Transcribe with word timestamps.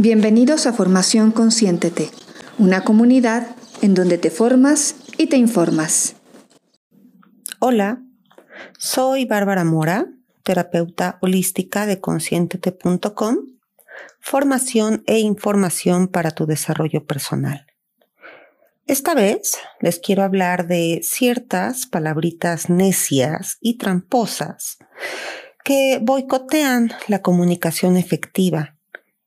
Bienvenidos 0.00 0.68
a 0.68 0.72
Formación 0.72 1.32
Consciéntete, 1.32 2.12
una 2.56 2.84
comunidad 2.84 3.48
en 3.82 3.94
donde 3.94 4.16
te 4.16 4.30
formas 4.30 4.94
y 5.16 5.26
te 5.26 5.38
informas. 5.38 6.14
Hola, 7.58 8.00
soy 8.78 9.24
Bárbara 9.24 9.64
Mora, 9.64 10.06
terapeuta 10.44 11.18
holística 11.20 11.84
de 11.84 12.00
conscientete.com, 12.00 13.38
formación 14.20 15.02
e 15.08 15.18
información 15.18 16.06
para 16.06 16.30
tu 16.30 16.46
desarrollo 16.46 17.04
personal. 17.04 17.66
Esta 18.86 19.14
vez 19.14 19.58
les 19.80 19.98
quiero 19.98 20.22
hablar 20.22 20.68
de 20.68 21.00
ciertas 21.02 21.86
palabritas 21.86 22.70
necias 22.70 23.58
y 23.60 23.78
tramposas 23.78 24.78
que 25.64 25.98
boicotean 26.00 26.92
la 27.08 27.20
comunicación 27.20 27.96
efectiva 27.96 28.77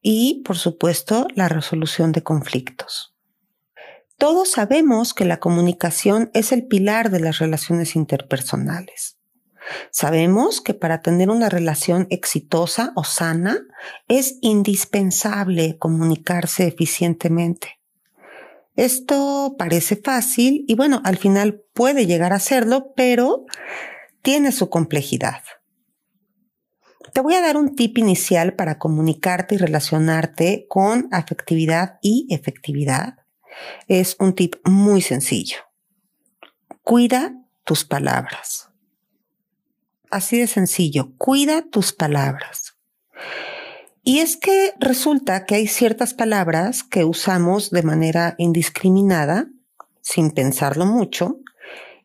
y, 0.02 0.42
por 0.44 0.58
supuesto, 0.58 1.28
la 1.36 1.48
resolución 1.48 2.12
de 2.12 2.24
conflictos. 2.24 3.16
Todos 4.18 4.52
sabemos 4.52 5.14
que 5.14 5.26
la 5.26 5.40
comunicación 5.40 6.30
es 6.34 6.52
el 6.52 6.68
pilar 6.68 7.10
de 7.10 7.20
las 7.20 7.40
relaciones 7.40 7.96
interpersonales. 7.96 9.18
Sabemos 9.92 10.62
que 10.62 10.74
para 10.74 11.02
tener 11.02 11.30
una 11.30 11.50
relación 11.50 12.08
exitosa 12.10 12.94
o 12.96 13.04
sana 13.04 13.60
es 14.08 14.38
indispensable 14.42 15.78
comunicarse 15.78 16.68
eficientemente. 16.68 17.80
Esto 18.76 19.56
parece 19.58 19.96
fácil 19.98 20.66
y 20.68 20.76
bueno, 20.76 21.02
al 21.04 21.18
final 21.18 21.62
puede 21.74 22.06
llegar 22.06 22.34
a 22.34 22.40
serlo, 22.40 22.94
pero 22.96 23.46
tiene 24.22 24.52
su 24.52 24.70
complejidad. 24.70 25.44
Te 27.14 27.20
voy 27.20 27.34
a 27.34 27.42
dar 27.42 27.58
un 27.58 27.76
tip 27.76 27.98
inicial 27.98 28.54
para 28.56 28.80
comunicarte 28.80 29.56
y 29.56 29.58
relacionarte 29.58 30.66
con 30.70 31.10
afectividad 31.12 32.00
y 32.02 32.28
efectividad. 32.30 33.18
Es 33.88 34.16
un 34.20 34.34
tip 34.34 34.56
muy 34.66 35.02
sencillo. 35.02 35.58
Cuida 36.84 37.34
tus 37.66 37.84
palabras. 37.84 38.70
Así 40.10 40.40
de 40.40 40.48
sencillo, 40.48 41.14
cuida 41.18 41.64
tus 41.64 41.94
palabras. 41.94 42.78
Y 44.04 44.20
es 44.20 44.36
que 44.36 44.74
resulta 44.80 45.46
que 45.46 45.56
hay 45.56 45.68
ciertas 45.68 46.14
palabras 46.14 46.84
que 46.84 47.04
usamos 47.04 47.72
de 47.72 47.84
manera 47.84 48.36
indiscriminada, 48.38 49.48
sin 50.02 50.32
pensarlo 50.32 50.86
mucho, 50.86 51.40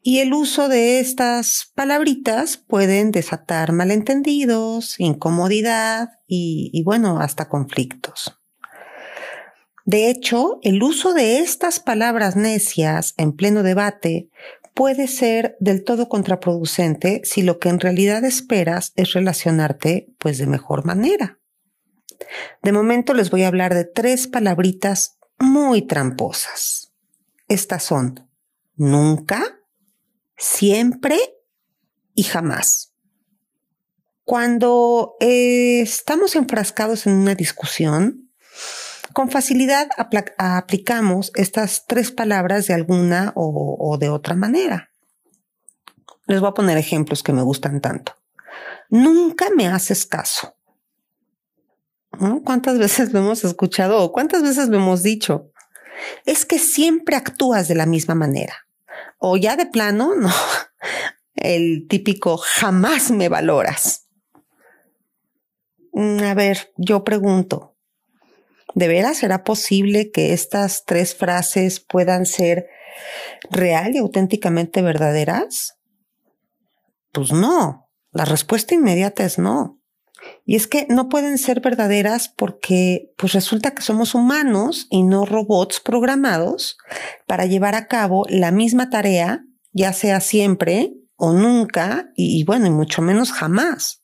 y 0.07 0.21
el 0.21 0.33
uso 0.35 0.69
de 0.69 1.01
estas 1.01 1.73
palabritas 1.75 2.59
pueden 2.59 3.11
desatar 3.11 3.73
malentendidos, 3.73 5.01
incomodidad 5.01 6.21
y, 6.29 6.81
bueno, 6.85 7.19
hasta 7.19 7.49
conflictos. 7.49 8.39
De 9.85 10.09
hecho, 10.09 10.61
el 10.63 10.81
uso 10.85 11.13
de 11.13 11.41
estas 11.41 11.81
palabras 11.81 12.37
necias 12.37 13.15
en 13.17 13.33
pleno 13.33 13.65
debate 13.65 14.31
puede 14.75 15.09
ser 15.09 15.57
del 15.59 15.83
todo 15.83 16.09
contraproducente 16.09 17.23
si 17.25 17.43
lo 17.43 17.59
que 17.59 17.69
en 17.69 17.81
realidad 17.81 18.25
esperas 18.25 18.93
es 18.95 19.13
relacionarte 19.13 20.15
pues 20.21 20.39
de 20.39 20.47
mejor 20.47 20.85
manera. 20.85 21.41
De 22.63 22.71
momento 22.71 23.13
les 23.13 23.31
voy 23.31 23.43
a 23.43 23.49
hablar 23.49 23.75
de 23.75 23.85
tres 23.85 24.29
palabritas 24.29 25.19
muy 25.41 25.83
tramposas. 25.83 26.93
Estas 27.49 27.83
son 27.83 28.31
nunca, 28.77 29.57
siempre 30.37 31.19
y 32.15 32.25
jamás. 32.25 32.95
Cuando 34.25 35.17
eh, 35.21 35.81
estamos 35.83 36.35
enfrascados 36.35 37.07
en 37.07 37.15
una 37.15 37.35
discusión, 37.35 38.27
con 39.13 39.31
facilidad 39.31 39.89
aplicamos 40.37 41.31
estas 41.37 41.87
tres 41.87 42.11
palabras 42.11 42.67
de 42.67 42.75
alguna 42.75 43.33
o, 43.35 43.97
de 43.99 44.11
otra 44.11 44.35
manera. 44.35 44.91
Les 46.27 46.41
voy 46.41 46.51
a 46.51 46.55
poner 46.55 46.77
ejemplos 46.77 47.23
que 47.23 47.33
me 47.33 47.43
gustan 47.43 47.81
tanto. 47.81 48.15
Nunca 48.91 49.47
me 49.57 49.69
haces 49.69 50.05
caso. 50.05 50.57
¿Cuántas 52.45 52.79
veces 52.81 53.13
lo 53.13 53.21
hemos 53.21 53.45
escuchado 53.45 54.03
o 54.03 54.13
cuántas 54.13 54.43
veces 54.43 54.69
lo 54.69 54.77
hemos 54.77 55.03
dicho? 55.03 55.51
Es 56.25 56.45
que 56.45 56.59
siempre 56.59 57.17
actúas 57.17 57.69
de 57.69 57.75
la 57.75 57.87
misma 57.87 58.15
manera. 58.15 58.66
O 59.19 59.37
ya 59.37 59.57
de 59.57 59.67
plano, 59.67 60.15
no. 60.17 60.33
El 61.35 61.87
típico 61.89 62.37
jamás 62.39 63.11
me 63.11 63.29
valoras. 63.29 64.09
Mm, 65.93 66.23
a 66.23 66.35
ver, 66.35 66.73
yo 66.77 67.05
pregunto, 67.05 67.77
¿de 68.75 68.89
veras 68.89 69.19
será 69.19 69.45
posible 69.45 70.11
que 70.11 70.33
estas 70.33 70.85
tres 70.85 71.15
frases 71.15 71.81
puedan 71.81 72.27
ser 72.27 72.69
real 73.51 73.95
y 73.95 73.99
auténticamente 73.99 74.83
verdaderas? 74.83 75.79
Pues 77.13 77.33
no, 77.33 77.89
la 78.13 78.25
respuesta 78.25 78.75
inmediata 78.75 79.25
es 79.25 79.39
no. 79.39 79.81
Y 80.45 80.57
es 80.57 80.67
que 80.67 80.87
no 80.89 81.09
pueden 81.09 81.39
ser 81.39 81.61
verdaderas 81.61 82.29
porque 82.29 83.13
pues 83.17 83.33
resulta 83.33 83.73
que 83.73 83.83
somos 83.83 84.15
humanos 84.15 84.87
y 84.91 85.03
no 85.03 85.25
robots 85.25 85.81
programados 85.81 86.79
para 87.27 87.47
llevar 87.47 87.75
a 87.75 87.89
cabo 87.89 88.27
la 88.29 88.53
misma 88.53 88.91
tarea, 88.91 89.45
ya 89.73 89.93
sea 89.93 90.21
siempre 90.21 90.95
o 91.17 91.33
nunca 91.33 92.11
y, 92.15 92.45
bueno, 92.45 92.67
y 92.67 92.71
mucho 92.71 93.03
menos 93.03 93.33
jamás. 93.33 94.03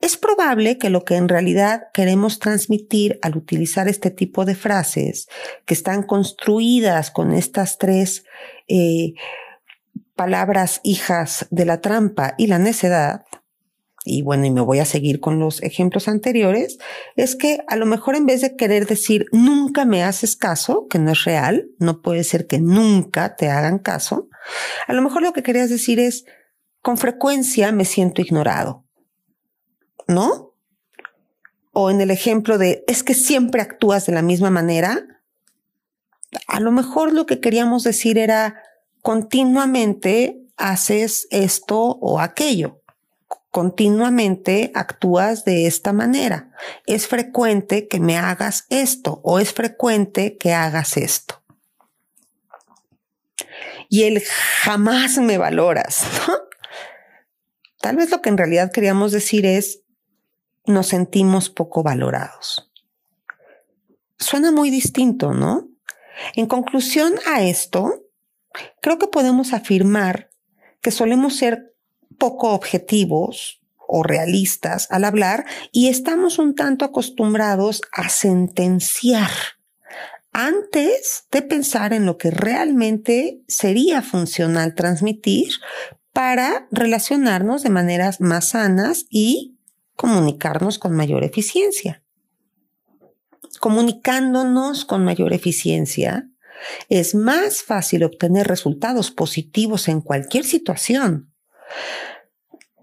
Es 0.00 0.16
probable 0.16 0.78
que 0.78 0.90
lo 0.90 1.04
que 1.04 1.16
en 1.16 1.28
realidad 1.28 1.88
queremos 1.92 2.38
transmitir 2.38 3.18
al 3.20 3.36
utilizar 3.36 3.88
este 3.88 4.10
tipo 4.10 4.44
de 4.44 4.54
frases 4.54 5.28
que 5.66 5.74
están 5.74 6.04
construidas 6.04 7.10
con 7.10 7.32
estas 7.32 7.78
tres 7.78 8.24
eh, 8.68 9.14
palabras 10.14 10.80
hijas 10.84 11.46
de 11.50 11.64
la 11.64 11.80
trampa 11.80 12.34
y 12.38 12.46
la 12.46 12.58
necedad, 12.58 13.24
y 14.08 14.22
bueno, 14.22 14.46
y 14.46 14.50
me 14.50 14.62
voy 14.62 14.78
a 14.78 14.86
seguir 14.86 15.20
con 15.20 15.38
los 15.38 15.62
ejemplos 15.62 16.08
anteriores, 16.08 16.78
es 17.14 17.36
que 17.36 17.58
a 17.68 17.76
lo 17.76 17.84
mejor 17.84 18.16
en 18.16 18.24
vez 18.24 18.40
de 18.40 18.56
querer 18.56 18.86
decir 18.86 19.26
nunca 19.32 19.84
me 19.84 20.02
haces 20.02 20.34
caso, 20.34 20.86
que 20.88 20.98
no 20.98 21.12
es 21.12 21.24
real, 21.24 21.68
no 21.78 22.00
puede 22.00 22.24
ser 22.24 22.46
que 22.46 22.58
nunca 22.58 23.36
te 23.36 23.50
hagan 23.50 23.78
caso, 23.78 24.28
a 24.86 24.94
lo 24.94 25.02
mejor 25.02 25.22
lo 25.22 25.34
que 25.34 25.42
querías 25.42 25.68
decir 25.68 26.00
es 26.00 26.24
con 26.80 26.96
frecuencia 26.96 27.70
me 27.70 27.84
siento 27.84 28.22
ignorado, 28.22 28.86
¿no? 30.06 30.54
O 31.72 31.90
en 31.90 32.00
el 32.00 32.10
ejemplo 32.10 32.56
de 32.56 32.84
es 32.88 33.02
que 33.02 33.12
siempre 33.12 33.60
actúas 33.60 34.06
de 34.06 34.14
la 34.14 34.22
misma 34.22 34.48
manera, 34.48 35.04
a 36.46 36.60
lo 36.60 36.72
mejor 36.72 37.12
lo 37.12 37.26
que 37.26 37.40
queríamos 37.40 37.84
decir 37.84 38.16
era 38.16 38.62
continuamente 39.02 40.40
haces 40.56 41.28
esto 41.30 41.78
o 41.78 42.20
aquello 42.20 42.78
continuamente 43.50 44.70
actúas 44.74 45.44
de 45.44 45.66
esta 45.66 45.92
manera. 45.92 46.50
Es 46.86 47.06
frecuente 47.06 47.88
que 47.88 48.00
me 48.00 48.16
hagas 48.18 48.66
esto 48.68 49.20
o 49.24 49.38
es 49.38 49.52
frecuente 49.52 50.36
que 50.36 50.52
hagas 50.52 50.96
esto. 50.96 51.42
Y 53.88 54.04
el 54.04 54.22
jamás 54.62 55.18
me 55.18 55.38
valoras. 55.38 56.04
Tal 57.80 57.96
vez 57.96 58.10
lo 58.10 58.20
que 58.20 58.28
en 58.28 58.38
realidad 58.38 58.70
queríamos 58.72 59.12
decir 59.12 59.46
es 59.46 59.82
nos 60.66 60.88
sentimos 60.88 61.48
poco 61.48 61.82
valorados. 61.82 62.70
Suena 64.18 64.52
muy 64.52 64.68
distinto, 64.68 65.32
¿no? 65.32 65.68
En 66.34 66.46
conclusión 66.46 67.14
a 67.26 67.42
esto, 67.42 68.04
creo 68.82 68.98
que 68.98 69.06
podemos 69.06 69.52
afirmar 69.52 70.30
que 70.82 70.90
solemos 70.90 71.36
ser 71.36 71.74
poco 72.16 72.52
objetivos 72.52 73.60
o 73.86 74.02
realistas 74.02 74.86
al 74.90 75.04
hablar 75.04 75.46
y 75.72 75.88
estamos 75.88 76.38
un 76.38 76.54
tanto 76.54 76.84
acostumbrados 76.84 77.82
a 77.92 78.08
sentenciar 78.08 79.30
antes 80.32 81.24
de 81.32 81.42
pensar 81.42 81.92
en 81.92 82.06
lo 82.06 82.18
que 82.18 82.30
realmente 82.30 83.42
sería 83.48 84.02
funcional 84.02 84.74
transmitir 84.74 85.48
para 86.12 86.68
relacionarnos 86.70 87.62
de 87.62 87.70
maneras 87.70 88.20
más 88.20 88.50
sanas 88.50 89.06
y 89.10 89.56
comunicarnos 89.96 90.78
con 90.78 90.94
mayor 90.94 91.24
eficiencia. 91.24 92.02
Comunicándonos 93.58 94.84
con 94.84 95.04
mayor 95.04 95.32
eficiencia, 95.32 96.28
es 96.88 97.14
más 97.14 97.62
fácil 97.62 98.04
obtener 98.04 98.46
resultados 98.46 99.10
positivos 99.10 99.88
en 99.88 100.00
cualquier 100.00 100.44
situación 100.44 101.32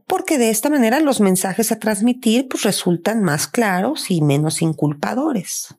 porque 0.07 0.37
de 0.37 0.49
esta 0.49 0.69
manera 0.69 0.99
los 0.99 1.19
mensajes 1.19 1.71
a 1.71 1.79
transmitir 1.79 2.47
pues, 2.47 2.63
resultan 2.63 3.23
más 3.23 3.47
claros 3.47 4.11
y 4.11 4.21
menos 4.21 4.61
inculpadores. 4.61 5.75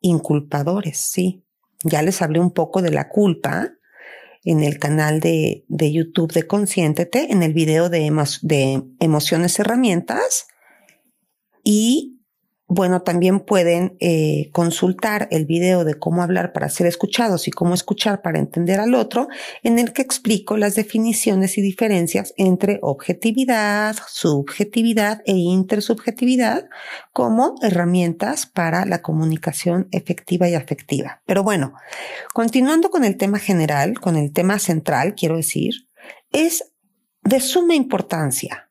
Inculpadores, 0.00 0.98
sí. 0.98 1.44
Ya 1.84 2.02
les 2.02 2.20
hablé 2.22 2.40
un 2.40 2.50
poco 2.50 2.82
de 2.82 2.90
la 2.90 3.08
culpa 3.08 3.72
en 4.44 4.62
el 4.62 4.78
canal 4.78 5.20
de, 5.20 5.64
de 5.68 5.92
YouTube 5.92 6.32
de 6.32 6.46
Consciéntete, 6.46 7.32
en 7.32 7.42
el 7.42 7.52
video 7.52 7.88
de, 7.88 8.10
de 8.42 8.82
emociones 8.98 9.58
herramientas. 9.58 10.46
Y 11.62 12.17
bueno, 12.70 13.00
también 13.00 13.40
pueden 13.40 13.96
eh, 13.98 14.50
consultar 14.52 15.26
el 15.30 15.46
video 15.46 15.84
de 15.84 15.94
cómo 15.94 16.22
hablar 16.22 16.52
para 16.52 16.68
ser 16.68 16.86
escuchados 16.86 17.48
y 17.48 17.50
cómo 17.50 17.72
escuchar 17.72 18.20
para 18.20 18.38
entender 18.38 18.78
al 18.78 18.94
otro, 18.94 19.28
en 19.62 19.78
el 19.78 19.94
que 19.94 20.02
explico 20.02 20.58
las 20.58 20.74
definiciones 20.74 21.56
y 21.56 21.62
diferencias 21.62 22.34
entre 22.36 22.78
objetividad, 22.82 23.96
subjetividad 24.06 25.22
e 25.24 25.32
intersubjetividad 25.32 26.68
como 27.14 27.54
herramientas 27.62 28.44
para 28.44 28.84
la 28.84 29.00
comunicación 29.00 29.88
efectiva 29.90 30.46
y 30.50 30.54
afectiva. 30.54 31.22
Pero 31.24 31.42
bueno, 31.42 31.72
continuando 32.34 32.90
con 32.90 33.02
el 33.02 33.16
tema 33.16 33.38
general, 33.38 33.98
con 33.98 34.16
el 34.16 34.30
tema 34.30 34.58
central, 34.58 35.14
quiero 35.14 35.36
decir, 35.36 35.88
es 36.32 36.70
de 37.22 37.40
suma 37.40 37.74
importancia 37.74 38.67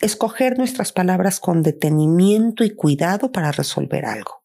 escoger 0.00 0.58
nuestras 0.58 0.92
palabras 0.92 1.40
con 1.40 1.62
detenimiento 1.62 2.64
y 2.64 2.70
cuidado 2.70 3.32
para 3.32 3.52
resolver 3.52 4.04
algo. 4.04 4.42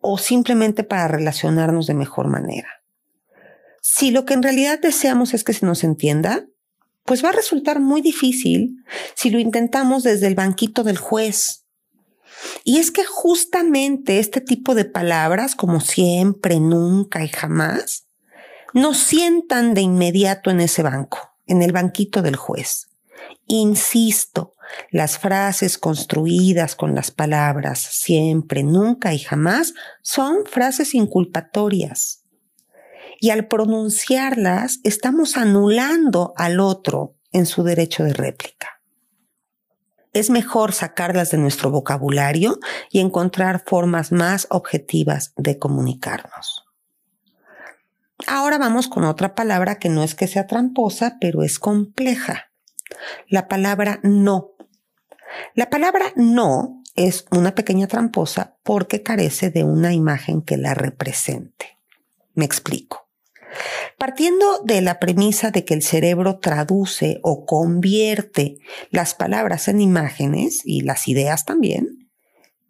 O 0.00 0.18
simplemente 0.18 0.84
para 0.84 1.08
relacionarnos 1.08 1.86
de 1.86 1.94
mejor 1.94 2.28
manera. 2.28 2.68
Si 3.82 4.10
lo 4.10 4.24
que 4.24 4.34
en 4.34 4.42
realidad 4.42 4.80
deseamos 4.80 5.34
es 5.34 5.44
que 5.44 5.52
se 5.52 5.66
nos 5.66 5.84
entienda, 5.84 6.46
pues 7.04 7.24
va 7.24 7.28
a 7.28 7.32
resultar 7.32 7.80
muy 7.80 8.02
difícil 8.02 8.84
si 9.14 9.30
lo 9.30 9.38
intentamos 9.38 10.02
desde 10.02 10.26
el 10.26 10.34
banquito 10.34 10.82
del 10.82 10.98
juez. 10.98 11.64
Y 12.64 12.78
es 12.78 12.90
que 12.90 13.04
justamente 13.04 14.18
este 14.18 14.40
tipo 14.40 14.74
de 14.74 14.84
palabras, 14.84 15.54
como 15.54 15.80
siempre, 15.80 16.60
nunca 16.60 17.24
y 17.24 17.28
jamás, 17.28 18.06
nos 18.74 18.98
sientan 18.98 19.72
de 19.72 19.80
inmediato 19.80 20.50
en 20.50 20.60
ese 20.60 20.82
banco, 20.82 21.18
en 21.46 21.62
el 21.62 21.72
banquito 21.72 22.22
del 22.22 22.36
juez. 22.36 22.88
Insisto, 23.46 24.54
las 24.90 25.18
frases 25.18 25.78
construidas 25.78 26.74
con 26.74 26.94
las 26.94 27.10
palabras 27.10 27.78
siempre, 27.78 28.62
nunca 28.62 29.14
y 29.14 29.18
jamás 29.18 29.74
son 30.02 30.46
frases 30.46 30.94
inculpatorias. 30.94 32.24
Y 33.20 33.30
al 33.30 33.46
pronunciarlas 33.46 34.80
estamos 34.82 35.36
anulando 35.36 36.34
al 36.36 36.60
otro 36.60 37.16
en 37.32 37.46
su 37.46 37.62
derecho 37.62 38.02
de 38.02 38.12
réplica. 38.12 38.80
Es 40.12 40.30
mejor 40.30 40.72
sacarlas 40.72 41.30
de 41.30 41.38
nuestro 41.38 41.70
vocabulario 41.70 42.58
y 42.90 43.00
encontrar 43.00 43.62
formas 43.64 44.12
más 44.12 44.46
objetivas 44.50 45.32
de 45.36 45.58
comunicarnos. 45.58 46.64
Ahora 48.26 48.58
vamos 48.58 48.88
con 48.88 49.04
otra 49.04 49.34
palabra 49.34 49.78
que 49.78 49.90
no 49.90 50.02
es 50.02 50.14
que 50.14 50.26
sea 50.26 50.46
tramposa, 50.46 51.18
pero 51.20 51.42
es 51.42 51.58
compleja 51.58 52.45
la 53.28 53.48
palabra 53.48 54.00
no. 54.02 54.52
La 55.54 55.70
palabra 55.70 56.12
no 56.16 56.82
es 56.94 57.26
una 57.30 57.54
pequeña 57.54 57.86
tramposa 57.86 58.56
porque 58.62 59.02
carece 59.02 59.50
de 59.50 59.64
una 59.64 59.92
imagen 59.92 60.42
que 60.42 60.56
la 60.56 60.74
represente. 60.74 61.78
Me 62.34 62.44
explico. 62.44 63.08
Partiendo 63.98 64.60
de 64.64 64.82
la 64.82 64.98
premisa 64.98 65.50
de 65.50 65.64
que 65.64 65.74
el 65.74 65.82
cerebro 65.82 66.38
traduce 66.38 67.20
o 67.22 67.46
convierte 67.46 68.58
las 68.90 69.14
palabras 69.14 69.68
en 69.68 69.80
imágenes 69.80 70.60
y 70.64 70.82
las 70.82 71.08
ideas 71.08 71.44
también, 71.44 72.10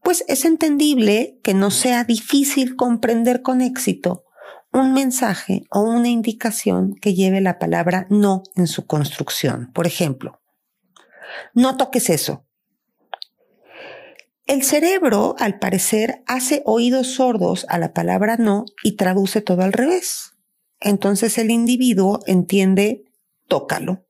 pues 0.02 0.24
es 0.28 0.44
entendible 0.44 1.40
que 1.42 1.54
no 1.54 1.72
sea 1.72 2.04
difícil 2.04 2.76
comprender 2.76 3.42
con 3.42 3.60
éxito 3.60 4.25
un 4.76 4.92
mensaje 4.92 5.64
o 5.70 5.80
una 5.80 6.08
indicación 6.08 6.94
que 6.94 7.14
lleve 7.14 7.40
la 7.40 7.58
palabra 7.58 8.06
no 8.10 8.42
en 8.54 8.66
su 8.66 8.86
construcción. 8.86 9.70
Por 9.72 9.86
ejemplo, 9.86 10.40
no 11.54 11.76
toques 11.76 12.10
eso. 12.10 12.44
El 14.46 14.62
cerebro, 14.62 15.34
al 15.38 15.58
parecer, 15.58 16.22
hace 16.26 16.62
oídos 16.64 17.14
sordos 17.14 17.66
a 17.68 17.78
la 17.78 17.92
palabra 17.92 18.36
no 18.36 18.64
y 18.84 18.96
traduce 18.96 19.40
todo 19.40 19.62
al 19.62 19.72
revés. 19.72 20.34
Entonces 20.78 21.38
el 21.38 21.50
individuo 21.50 22.20
entiende 22.26 23.04
tócalo. 23.48 24.06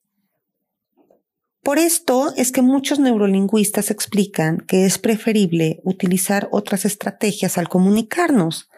Por 1.63 1.79
esto 1.79 2.33
es 2.37 2.53
que 2.53 2.63
muchos 2.63 3.01
neurolingüistas 3.01 3.91
explican 3.91 4.59
que 4.59 4.85
es 4.85 4.99
preferible 4.99 5.81
utilizar 5.85 6.49
otras 6.53 6.85
estrategias 6.85 7.59
al 7.59 7.69
comunicarnos, 7.69 8.69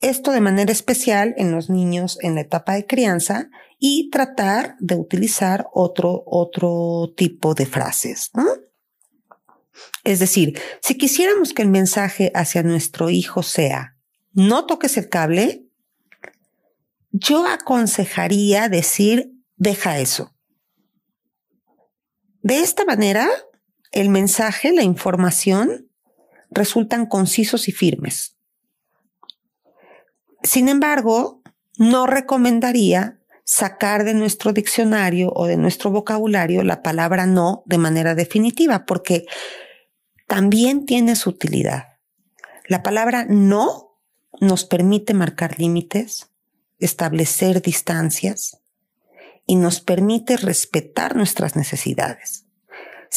esto 0.00 0.32
de 0.32 0.40
manera 0.40 0.72
especial 0.72 1.34
en 1.36 1.52
los 1.52 1.70
niños 1.70 2.18
en 2.20 2.34
la 2.34 2.42
etapa 2.42 2.74
de 2.74 2.86
crianza 2.86 3.48
y 3.78 4.10
tratar 4.10 4.76
de 4.78 4.94
utilizar 4.94 5.66
otro, 5.72 6.22
otro 6.26 7.12
tipo 7.16 7.54
de 7.54 7.66
frases. 7.66 8.30
Es 10.04 10.18
decir, 10.18 10.58
si 10.80 10.96
quisiéramos 10.96 11.52
que 11.52 11.62
el 11.62 11.68
mensaje 11.68 12.30
hacia 12.34 12.62
nuestro 12.62 13.10
hijo 13.10 13.42
sea, 13.42 13.96
no 14.32 14.66
toques 14.66 14.96
el 14.96 15.08
cable, 15.08 15.66
yo 17.10 17.46
aconsejaría 17.46 18.68
decir, 18.68 19.32
deja 19.56 19.98
eso. 19.98 20.34
De 22.42 22.60
esta 22.60 22.84
manera, 22.84 23.28
el 23.92 24.10
mensaje, 24.10 24.72
la 24.72 24.82
información, 24.82 25.90
resultan 26.50 27.06
concisos 27.06 27.68
y 27.68 27.72
firmes. 27.72 28.35
Sin 30.46 30.68
embargo, 30.68 31.42
no 31.76 32.06
recomendaría 32.06 33.18
sacar 33.42 34.04
de 34.04 34.14
nuestro 34.14 34.52
diccionario 34.52 35.32
o 35.34 35.46
de 35.46 35.56
nuestro 35.56 35.90
vocabulario 35.90 36.62
la 36.62 36.82
palabra 36.82 37.26
no 37.26 37.64
de 37.66 37.78
manera 37.78 38.14
definitiva, 38.14 38.86
porque 38.86 39.26
también 40.28 40.86
tiene 40.86 41.16
su 41.16 41.30
utilidad. 41.30 41.98
La 42.68 42.84
palabra 42.84 43.26
no 43.28 43.98
nos 44.40 44.64
permite 44.64 45.14
marcar 45.14 45.58
límites, 45.58 46.30
establecer 46.78 47.60
distancias 47.60 48.62
y 49.46 49.56
nos 49.56 49.80
permite 49.80 50.36
respetar 50.36 51.16
nuestras 51.16 51.56
necesidades. 51.56 52.45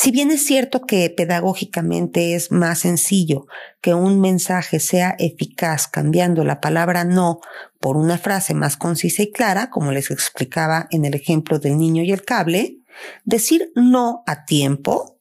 Si 0.02 0.12
bien 0.12 0.32
es 0.32 0.46
cierto 0.46 0.84
que 0.84 1.10
pedagógicamente 1.10 2.34
es 2.34 2.54
más 2.54 2.80
sencillo 2.80 3.48
que 3.82 3.94
un 3.94 4.22
mensaje 4.22 4.80
sea 4.80 5.14
eficaz 5.20 5.90
cambiando 5.90 6.46
la 6.46 6.62
palabra 6.62 7.04
no 7.04 7.42
por 7.82 7.98
una 7.98 8.18
frase 8.18 8.54
más 8.54 8.78
concisa 8.78 9.24
y 9.24 9.34
clara, 9.34 9.70
como 9.70 9.92
les 9.92 10.10
explicaba 10.10 10.88
en 10.92 11.04
el 11.04 11.16
ejemplo 11.16 11.60
del 11.60 11.78
niño 11.78 12.02
y 12.02 12.14
el 12.14 12.24
cable, 12.24 12.78
decir 13.26 13.74
no 13.76 14.24
a 14.26 14.46
tiempo 14.46 15.18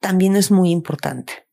también 0.00 0.34
es 0.34 0.50
muy 0.50 0.72
importante. 0.72 1.46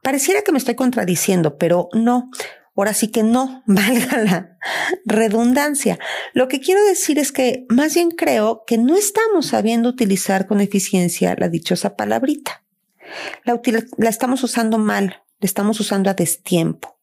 Pareciera 0.00 0.42
que 0.42 0.52
me 0.52 0.58
estoy 0.58 0.76
contradiciendo, 0.76 1.58
pero 1.58 1.88
no. 1.92 2.30
Ahora 2.74 2.94
sí 2.94 3.08
que 3.08 3.22
no, 3.22 3.62
valga 3.66 4.18
la 4.18 4.58
redundancia. 5.04 5.98
Lo 6.32 6.48
que 6.48 6.60
quiero 6.60 6.84
decir 6.84 7.18
es 7.18 7.32
que 7.32 7.66
más 7.68 7.94
bien 7.94 8.10
creo 8.10 8.64
que 8.66 8.78
no 8.78 8.96
estamos 8.96 9.46
sabiendo 9.46 9.88
utilizar 9.88 10.46
con 10.46 10.60
eficiencia 10.60 11.36
la 11.38 11.48
dichosa 11.48 11.96
palabrita. 11.96 12.64
La, 13.44 13.60
la 13.98 14.08
estamos 14.08 14.42
usando 14.42 14.78
mal, 14.78 15.22
la 15.38 15.46
estamos 15.46 15.80
usando 15.80 16.08
a 16.08 16.14
destiempo. 16.14 16.98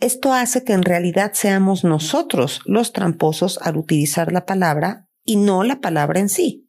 Esto 0.00 0.32
hace 0.32 0.64
que 0.64 0.72
en 0.72 0.82
realidad 0.82 1.32
seamos 1.34 1.84
nosotros 1.84 2.60
los 2.66 2.92
tramposos 2.92 3.58
al 3.62 3.76
utilizar 3.76 4.32
la 4.32 4.44
palabra 4.44 5.08
y 5.24 5.36
no 5.36 5.64
la 5.64 5.80
palabra 5.80 6.20
en 6.20 6.28
sí. 6.28 6.68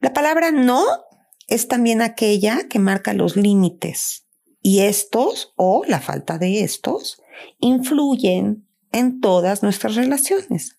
La 0.00 0.12
palabra 0.12 0.50
no 0.50 0.84
es 1.46 1.68
también 1.68 2.02
aquella 2.02 2.68
que 2.68 2.78
marca 2.78 3.12
los 3.12 3.36
límites, 3.36 4.26
y 4.62 4.80
estos, 4.80 5.52
o 5.56 5.82
la 5.86 6.00
falta 6.00 6.38
de 6.38 6.62
estos, 6.62 7.20
influyen 7.58 8.66
en 8.92 9.20
todas 9.20 9.62
nuestras 9.62 9.96
relaciones. 9.96 10.76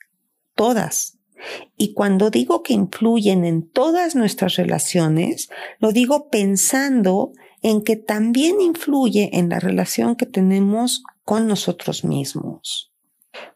Todas. 0.55 1.19
Y 1.77 1.93
cuando 1.93 2.29
digo 2.29 2.63
que 2.63 2.73
influyen 2.73 3.43
en 3.43 3.69
todas 3.69 4.15
nuestras 4.15 4.55
relaciones, 4.55 5.49
lo 5.79 5.91
digo 5.91 6.29
pensando 6.29 7.33
en 7.61 7.83
que 7.83 7.97
también 7.97 8.61
influye 8.61 9.29
en 9.33 9.49
la 9.49 9.59
relación 9.59 10.15
que 10.15 10.25
tenemos 10.25 11.03
con 11.23 11.47
nosotros 11.47 12.05
mismos. 12.05 12.93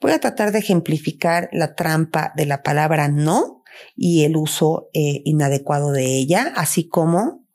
Voy 0.01 0.11
a 0.11 0.19
tratar 0.19 0.51
de 0.51 0.59
ejemplificar 0.59 1.49
la 1.53 1.75
trampa 1.75 2.33
de 2.35 2.45
la 2.45 2.63
palabra 2.63 3.07
no 3.07 3.63
y 3.95 4.23
el 4.23 4.35
uso 4.35 4.89
eh, 4.93 5.21
inadecuado 5.23 5.91
de 5.91 6.17
ella, 6.17 6.51
así 6.55 6.87
como 6.87 7.45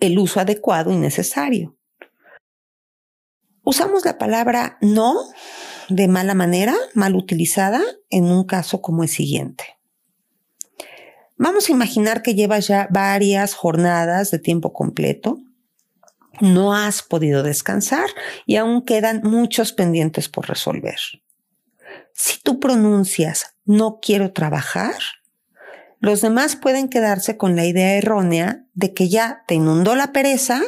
el 0.00 0.18
uso 0.18 0.40
adecuado 0.40 0.90
y 0.90 0.96
necesario. 0.96 1.75
Usamos 3.68 4.04
la 4.04 4.16
palabra 4.16 4.78
no 4.80 5.16
de 5.88 6.06
mala 6.06 6.34
manera, 6.34 6.72
mal 6.94 7.16
utilizada, 7.16 7.82
en 8.10 8.26
un 8.26 8.44
caso 8.44 8.80
como 8.80 9.02
el 9.02 9.08
siguiente. 9.08 9.64
Vamos 11.36 11.68
a 11.68 11.72
imaginar 11.72 12.22
que 12.22 12.36
llevas 12.36 12.68
ya 12.68 12.86
varias 12.92 13.54
jornadas 13.54 14.30
de 14.30 14.38
tiempo 14.38 14.72
completo, 14.72 15.40
no 16.40 16.76
has 16.76 17.02
podido 17.02 17.42
descansar 17.42 18.08
y 18.46 18.54
aún 18.54 18.84
quedan 18.84 19.22
muchos 19.24 19.72
pendientes 19.72 20.28
por 20.28 20.48
resolver. 20.48 21.00
Si 22.12 22.38
tú 22.40 22.60
pronuncias 22.60 23.56
no 23.64 23.98
quiero 24.00 24.32
trabajar, 24.32 24.94
los 25.98 26.20
demás 26.20 26.54
pueden 26.54 26.88
quedarse 26.88 27.36
con 27.36 27.56
la 27.56 27.66
idea 27.66 27.94
errónea 27.94 28.64
de 28.74 28.94
que 28.94 29.08
ya 29.08 29.42
te 29.48 29.56
inundó 29.56 29.96
la 29.96 30.12
pereza 30.12 30.62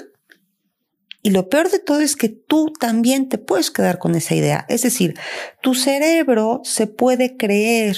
y 1.23 1.31
lo 1.31 1.49
peor 1.49 1.71
de 1.71 1.79
todo 1.79 2.01
es 2.01 2.17
que 2.17 2.29
tú 2.29 2.73
también 2.79 3.29
te 3.29 3.39
puedes 3.39 3.71
quedar 3.71 3.99
con 3.99 4.15
esa 4.15 4.35
idea. 4.35 4.65
Es 4.69 4.83
decir, 4.83 5.19
tu 5.63 5.75
cerebro 5.75 6.61
se 6.65 6.87
puede 6.87 7.37
creer 7.37 7.97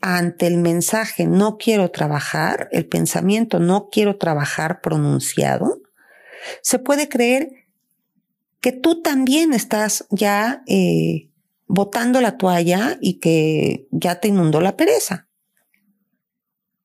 ante 0.00 0.46
el 0.46 0.58
mensaje 0.58 1.26
no 1.26 1.56
quiero 1.58 1.90
trabajar, 1.90 2.68
el 2.72 2.86
pensamiento 2.86 3.58
no 3.58 3.88
quiero 3.90 4.16
trabajar 4.16 4.80
pronunciado, 4.80 5.82
se 6.62 6.78
puede 6.78 7.08
creer 7.08 7.50
que 8.60 8.72
tú 8.72 9.02
también 9.02 9.52
estás 9.52 10.06
ya 10.10 10.62
eh, 10.66 11.30
botando 11.66 12.20
la 12.20 12.36
toalla 12.36 12.96
y 13.00 13.18
que 13.18 13.86
ya 13.90 14.20
te 14.20 14.28
inundó 14.28 14.60
la 14.60 14.76
pereza. 14.76 15.28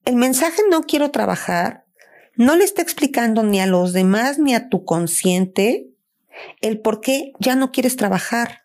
El 0.05 0.15
mensaje 0.15 0.61
no 0.69 0.81
quiero 0.83 1.11
trabajar 1.11 1.82
no 2.35 2.55
le 2.55 2.63
está 2.63 2.81
explicando 2.81 3.43
ni 3.43 3.59
a 3.59 3.67
los 3.67 3.93
demás 3.93 4.39
ni 4.39 4.55
a 4.55 4.69
tu 4.69 4.85
consciente 4.85 5.89
el 6.61 6.79
por 6.79 7.01
qué 7.01 7.33
ya 7.39 7.55
no 7.55 7.71
quieres 7.71 7.95
trabajar. 7.95 8.63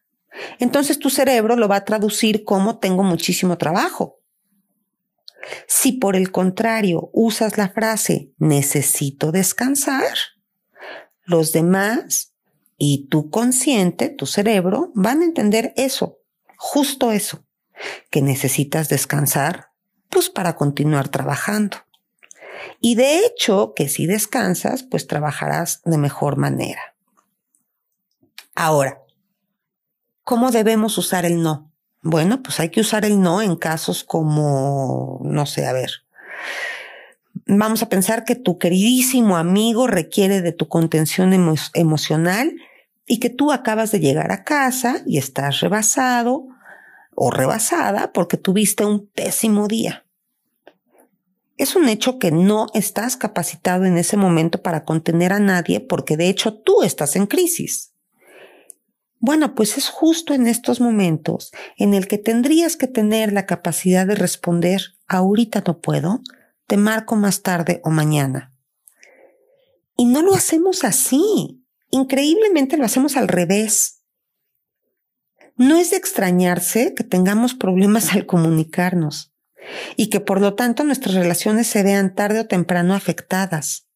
Entonces 0.59 0.99
tu 0.99 1.11
cerebro 1.11 1.57
lo 1.57 1.69
va 1.69 1.77
a 1.77 1.85
traducir 1.85 2.45
como 2.45 2.79
tengo 2.79 3.03
muchísimo 3.03 3.59
trabajo. 3.59 4.21
Si 5.67 5.93
por 5.93 6.17
el 6.17 6.31
contrario 6.31 7.11
usas 7.13 7.59
la 7.59 7.69
frase 7.69 8.33
necesito 8.39 9.33
descansar, 9.33 10.15
los 11.25 11.53
demás 11.53 12.35
y 12.77 13.09
tu 13.09 13.31
consciente, 13.31 14.09
tu 14.09 14.27
cerebro, 14.27 14.93
van 14.95 15.23
a 15.23 15.25
entender 15.25 15.73
eso, 15.77 16.19
justo 16.57 17.13
eso, 17.13 17.45
que 18.11 18.23
necesitas 18.23 18.89
descansar, 18.89 19.69
pues 20.09 20.31
para 20.31 20.57
continuar 20.57 21.09
trabajando. 21.09 21.79
Y 22.81 22.95
de 22.95 23.25
hecho, 23.25 23.73
que 23.75 23.89
si 23.89 24.07
descansas, 24.07 24.83
pues 24.83 25.07
trabajarás 25.07 25.83
de 25.85 25.99
mejor 25.99 26.37
manera. 26.37 26.95
Ahora, 28.55 29.03
¿cómo 30.25 30.51
debemos 30.51 30.99
usar 30.99 31.25
el 31.25 31.43
no? 31.43 31.71
Bueno, 32.03 32.43
pues 32.43 32.61
hay 32.61 32.71
que 32.71 32.81
usar 32.81 33.05
el 33.05 33.21
no 33.21 33.43
en 33.43 33.57
casos 33.57 34.05
como, 34.05 35.21
no 35.23 35.47
sé, 35.47 35.67
a 35.67 35.73
ver, 35.73 35.91
vamos 37.47 37.83
a 37.83 37.89
pensar 37.89 38.25
que 38.25 38.35
tu 38.35 38.59
queridísimo 38.59 39.37
amigo 39.37 39.87
requiere 39.87 40.41
de 40.43 40.53
tu 40.53 40.69
contención 40.69 41.33
emocional 41.75 42.55
y 43.07 43.21
que 43.21 43.31
tú 43.31 43.53
acabas 43.53 43.91
de 43.91 44.01
llegar 44.01 44.31
a 44.33 44.45
casa 44.45 45.03
y 45.07 45.19
estás 45.19 45.61
rebasado 45.61 46.47
o 47.15 47.31
rebasada 47.31 48.13
porque 48.13 48.37
tuviste 48.37 48.85
un 48.85 49.09
pésimo 49.09 49.67
día. 49.67 50.05
Es 51.59 51.75
un 51.75 51.89
hecho 51.89 52.21
que 52.21 52.31
no 52.31 52.69
estás 52.73 53.17
capacitado 53.17 53.85
en 53.85 53.99
ese 53.99 54.17
momento 54.17 54.63
para 54.63 54.85
contener 54.85 55.33
a 55.33 55.41
nadie 55.41 55.81
porque 55.81 56.17
de 56.17 56.29
hecho 56.29 56.55
tú 56.55 56.85
estás 56.85 57.17
en 57.17 57.27
crisis. 57.27 57.93
Bueno, 59.19 59.57
pues 59.57 59.77
es 59.77 59.89
justo 59.89 60.35
en 60.35 60.47
estos 60.47 60.81
momentos 60.81 61.51
en 61.77 61.95
el 61.95 62.07
que 62.07 62.17
tendrías 62.17 62.77
que 62.77 62.87
tener 62.87 63.33
la 63.33 63.45
capacidad 63.45 64.07
de 64.07 64.15
responder, 64.15 64.81
ahorita 65.09 65.65
no 65.67 65.81
puedo, 65.81 66.21
te 66.69 66.77
marco 66.77 67.17
más 67.17 67.43
tarde 67.43 67.81
o 67.83 67.91
mañana. 67.91 68.55
Y 69.97 70.05
no 70.05 70.23
lo 70.23 70.35
hacemos 70.35 70.85
así. 70.85 71.65
Increíblemente 71.91 72.77
lo 72.77 72.85
hacemos 72.85 73.17
al 73.17 73.27
revés. 73.27 74.05
No 75.57 75.77
es 75.77 75.91
de 75.91 75.97
extrañarse 75.97 76.95
que 76.95 77.03
tengamos 77.03 77.55
problemas 77.55 78.15
al 78.15 78.27
comunicarnos 78.27 79.35
y 79.97 80.09
que 80.09 80.21
por 80.21 80.41
lo 80.41 80.55
tanto 80.55 80.85
nuestras 80.85 81.15
relaciones 81.15 81.67
se 81.67 81.83
vean 81.83 82.15
tarde 82.15 82.41
o 82.41 82.47
temprano 82.47 82.95
afectadas. 82.95 83.87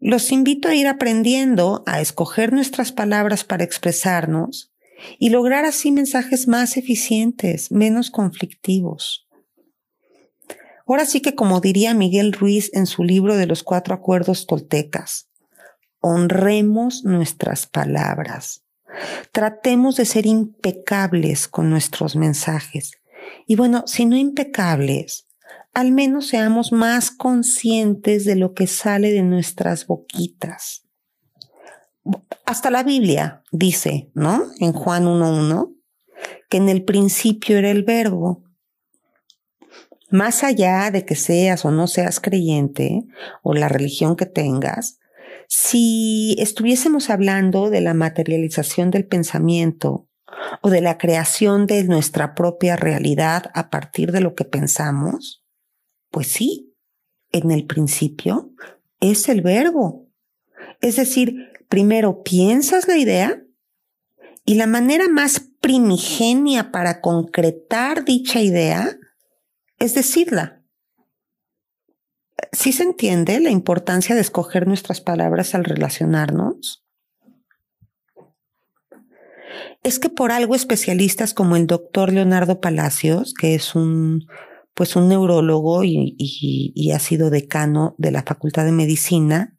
Los 0.00 0.30
invito 0.30 0.68
a 0.68 0.74
ir 0.74 0.86
aprendiendo 0.86 1.82
a 1.86 2.00
escoger 2.00 2.52
nuestras 2.52 2.92
palabras 2.92 3.42
para 3.44 3.64
expresarnos 3.64 4.72
y 5.18 5.30
lograr 5.30 5.64
así 5.64 5.90
mensajes 5.90 6.46
más 6.46 6.76
eficientes, 6.76 7.72
menos 7.72 8.10
conflictivos. 8.10 9.26
Ahora 10.86 11.04
sí 11.04 11.20
que 11.20 11.34
como 11.34 11.60
diría 11.60 11.94
Miguel 11.94 12.32
Ruiz 12.32 12.70
en 12.74 12.86
su 12.86 13.02
libro 13.04 13.36
de 13.36 13.46
los 13.46 13.62
cuatro 13.62 13.94
acuerdos 13.94 14.46
toltecas, 14.46 15.28
honremos 16.00 17.04
nuestras 17.04 17.66
palabras. 17.66 18.64
Tratemos 19.32 19.96
de 19.96 20.06
ser 20.06 20.26
impecables 20.26 21.48
con 21.48 21.70
nuestros 21.70 22.16
mensajes 22.16 22.97
y 23.48 23.56
bueno, 23.56 23.84
si 23.86 24.04
no 24.04 24.14
impecables, 24.14 25.26
al 25.72 25.90
menos 25.90 26.26
seamos 26.26 26.70
más 26.70 27.10
conscientes 27.10 28.26
de 28.26 28.36
lo 28.36 28.52
que 28.52 28.66
sale 28.66 29.10
de 29.10 29.22
nuestras 29.22 29.86
boquitas. 29.86 30.84
Hasta 32.44 32.70
la 32.70 32.82
Biblia 32.82 33.42
dice, 33.50 34.10
¿no? 34.12 34.44
En 34.60 34.74
Juan 34.74 35.06
1.1, 35.06 35.74
que 36.50 36.58
en 36.58 36.68
el 36.68 36.84
principio 36.84 37.56
era 37.56 37.70
el 37.70 37.84
verbo. 37.84 38.44
Más 40.10 40.44
allá 40.44 40.90
de 40.90 41.06
que 41.06 41.16
seas 41.16 41.64
o 41.64 41.70
no 41.70 41.86
seas 41.86 42.20
creyente, 42.20 43.04
o 43.42 43.54
la 43.54 43.70
religión 43.70 44.14
que 44.14 44.26
tengas, 44.26 44.98
si 45.48 46.36
estuviésemos 46.38 47.08
hablando 47.08 47.70
de 47.70 47.80
la 47.80 47.94
materialización 47.94 48.90
del 48.90 49.06
pensamiento 49.06 50.07
o 50.62 50.70
de 50.70 50.80
la 50.80 50.98
creación 50.98 51.66
de 51.66 51.84
nuestra 51.84 52.34
propia 52.34 52.76
realidad 52.76 53.50
a 53.54 53.70
partir 53.70 54.12
de 54.12 54.20
lo 54.20 54.34
que 54.34 54.44
pensamos? 54.44 55.44
Pues 56.10 56.28
sí, 56.28 56.74
en 57.32 57.50
el 57.50 57.66
principio 57.66 58.52
es 59.00 59.28
el 59.28 59.42
verbo. 59.42 60.08
Es 60.80 60.96
decir, 60.96 61.52
primero 61.68 62.22
piensas 62.22 62.88
la 62.88 62.96
idea 62.96 63.42
y 64.44 64.54
la 64.54 64.66
manera 64.66 65.08
más 65.08 65.40
primigenia 65.60 66.70
para 66.70 67.00
concretar 67.00 68.04
dicha 68.04 68.40
idea 68.40 68.98
es 69.78 69.94
decirla. 69.94 70.62
¿Sí 72.52 72.72
se 72.72 72.84
entiende 72.84 73.40
la 73.40 73.50
importancia 73.50 74.14
de 74.14 74.20
escoger 74.20 74.66
nuestras 74.66 75.00
palabras 75.00 75.54
al 75.54 75.64
relacionarnos? 75.64 76.84
Es 79.82 79.98
que 79.98 80.08
por 80.08 80.32
algo 80.32 80.54
especialistas 80.54 81.34
como 81.34 81.56
el 81.56 81.66
doctor 81.66 82.12
Leonardo 82.12 82.60
Palacios, 82.60 83.34
que 83.34 83.54
es 83.54 83.74
un, 83.74 84.26
pues 84.74 84.96
un 84.96 85.08
neurólogo 85.08 85.84
y, 85.84 86.14
y 86.18 86.90
ha 86.92 86.98
sido 86.98 87.30
decano 87.30 87.94
de 87.98 88.10
la 88.10 88.22
Facultad 88.22 88.64
de 88.64 88.72
Medicina 88.72 89.58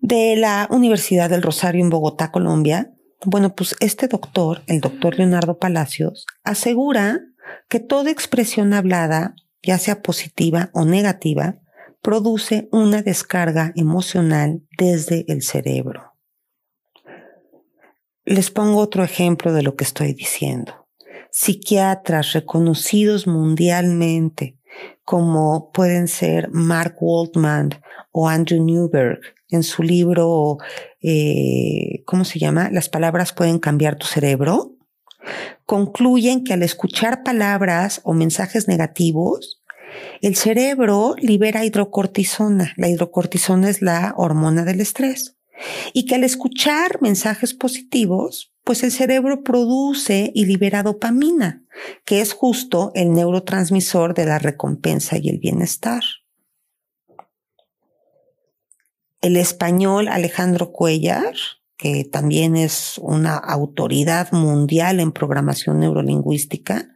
de 0.00 0.34
la 0.36 0.66
Universidad 0.70 1.30
del 1.30 1.42
Rosario 1.42 1.84
en 1.84 1.90
Bogotá, 1.90 2.32
Colombia, 2.32 2.94
bueno, 3.24 3.54
pues 3.54 3.76
este 3.80 4.08
doctor, 4.08 4.62
el 4.66 4.80
doctor 4.80 5.18
Leonardo 5.18 5.58
Palacios, 5.58 6.26
asegura 6.42 7.20
que 7.68 7.80
toda 7.80 8.10
expresión 8.10 8.72
hablada, 8.72 9.34
ya 9.62 9.78
sea 9.78 10.00
positiva 10.00 10.70
o 10.72 10.86
negativa, 10.86 11.58
produce 12.00 12.68
una 12.72 13.02
descarga 13.02 13.72
emocional 13.76 14.62
desde 14.78 15.26
el 15.28 15.42
cerebro. 15.42 16.09
Les 18.30 18.52
pongo 18.52 18.78
otro 18.78 19.02
ejemplo 19.02 19.52
de 19.52 19.64
lo 19.64 19.74
que 19.74 19.82
estoy 19.82 20.12
diciendo. 20.12 20.86
Psiquiatras 21.32 22.32
reconocidos 22.32 23.26
mundialmente, 23.26 24.56
como 25.04 25.72
pueden 25.72 26.06
ser 26.06 26.48
Mark 26.52 26.94
Waldman 27.00 27.70
o 28.12 28.28
Andrew 28.28 28.64
Newberg, 28.64 29.18
en 29.48 29.64
su 29.64 29.82
libro, 29.82 30.58
eh, 31.02 32.04
¿cómo 32.06 32.24
se 32.24 32.38
llama? 32.38 32.70
Las 32.70 32.88
palabras 32.88 33.32
pueden 33.32 33.58
cambiar 33.58 33.96
tu 33.96 34.06
cerebro, 34.06 34.76
concluyen 35.66 36.44
que 36.44 36.52
al 36.52 36.62
escuchar 36.62 37.24
palabras 37.24 38.00
o 38.04 38.12
mensajes 38.14 38.68
negativos, 38.68 39.60
el 40.20 40.36
cerebro 40.36 41.16
libera 41.18 41.64
hidrocortisona. 41.64 42.74
La 42.76 42.88
hidrocortisona 42.88 43.68
es 43.68 43.82
la 43.82 44.14
hormona 44.16 44.64
del 44.64 44.80
estrés 44.80 45.39
y 45.92 46.06
que 46.06 46.14
al 46.14 46.24
escuchar 46.24 47.00
mensajes 47.00 47.54
positivos, 47.54 48.52
pues 48.64 48.82
el 48.82 48.92
cerebro 48.92 49.42
produce 49.42 50.30
y 50.34 50.44
libera 50.44 50.82
dopamina, 50.82 51.62
que 52.04 52.20
es 52.20 52.32
justo 52.32 52.92
el 52.94 53.12
neurotransmisor 53.12 54.14
de 54.14 54.26
la 54.26 54.38
recompensa 54.38 55.16
y 55.18 55.28
el 55.28 55.38
bienestar. 55.38 56.02
El 59.20 59.36
español 59.36 60.08
Alejandro 60.08 60.72
Cuellar, 60.72 61.34
que 61.76 62.04
también 62.04 62.56
es 62.56 62.98
una 62.98 63.36
autoridad 63.36 64.32
mundial 64.32 65.00
en 65.00 65.12
programación 65.12 65.80
neurolingüística, 65.80 66.88